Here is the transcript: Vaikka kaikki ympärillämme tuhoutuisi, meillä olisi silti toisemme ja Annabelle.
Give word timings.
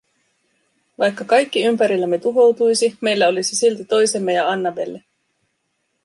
Vaikka 0.99 1.23
kaikki 1.25 1.61
ympärillämme 1.63 2.17
tuhoutuisi, 2.17 2.97
meillä 3.01 3.27
olisi 3.27 3.55
silti 3.55 3.85
toisemme 3.85 4.33
ja 4.33 4.49
Annabelle. 4.49 5.03